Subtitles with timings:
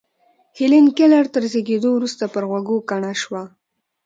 [0.57, 3.41] هېلېن کېلر تر زېږېدو وروسته پر غوږو کڼه شوه.